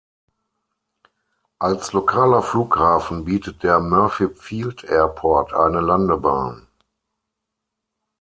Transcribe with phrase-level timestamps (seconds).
[1.59, 6.65] Als lokaler Flughafen bietet der "Murphy Field Airport" eine Landebahn.